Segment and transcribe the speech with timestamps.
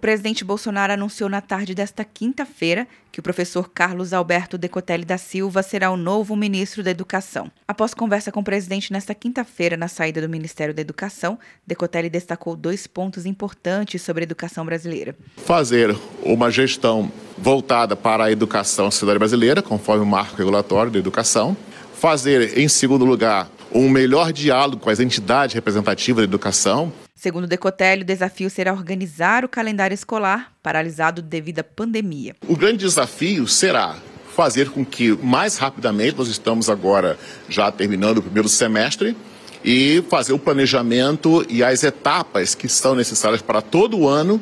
[0.00, 5.62] presidente Bolsonaro anunciou na tarde desta quinta-feira que o professor Carlos Alberto Decotelli da Silva
[5.62, 7.50] será o novo ministro da Educação.
[7.68, 12.56] Após conversa com o presidente nesta quinta-feira na saída do Ministério da Educação, Decotelli destacou
[12.56, 15.14] dois pontos importantes sobre a educação brasileira.
[15.36, 20.98] Fazer uma gestão voltada para a educação da sociedade brasileira, conforme o marco regulatório da
[20.98, 21.56] educação.
[21.94, 28.00] Fazer, em segundo lugar, um melhor diálogo com as entidades representativas da educação, Segundo Decotelli,
[28.00, 32.34] o desafio será organizar o calendário escolar, paralisado devido à pandemia.
[32.48, 33.94] O grande desafio será
[34.34, 39.14] fazer com que mais rapidamente, nós estamos agora já terminando o primeiro semestre,
[39.62, 44.40] e fazer o planejamento e as etapas que são necessárias para todo o ano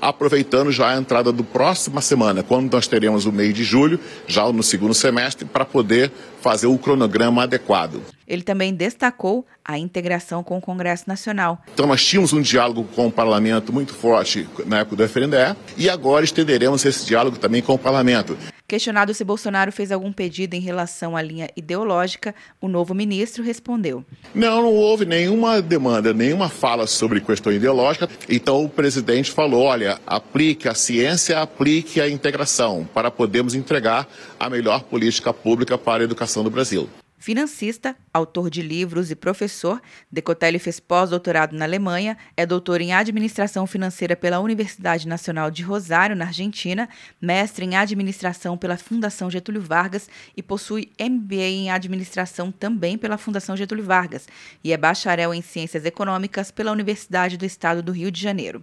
[0.00, 4.50] aproveitando já a entrada do próxima semana, quando nós teremos o mês de julho, já
[4.50, 6.10] no segundo semestre, para poder
[6.40, 8.02] fazer o cronograma adequado.
[8.26, 11.60] Ele também destacou a integração com o Congresso Nacional.
[11.72, 15.88] Então, nós tínhamos um diálogo com o parlamento muito forte na época do referendé e
[15.88, 18.36] agora estenderemos esse diálogo também com o parlamento.
[18.68, 24.04] Questionado se Bolsonaro fez algum pedido em relação à linha ideológica, o novo ministro respondeu:
[24.34, 28.08] Não, não houve nenhuma demanda, nenhuma fala sobre questão ideológica.
[28.28, 34.50] Então o presidente falou: olha, aplique a ciência, aplique a integração para podermos entregar a
[34.50, 36.88] melhor política pública para a educação do Brasil.
[37.18, 39.80] Financista, autor de livros e professor,
[40.12, 46.14] Decotelli fez pós-doutorado na Alemanha, é doutor em Administração Financeira pela Universidade Nacional de Rosário,
[46.14, 46.88] na Argentina,
[47.20, 53.56] mestre em Administração pela Fundação Getúlio Vargas e possui MBA em Administração também pela Fundação
[53.56, 54.28] Getúlio Vargas
[54.62, 58.62] e é bacharel em Ciências Econômicas pela Universidade do Estado do Rio de Janeiro.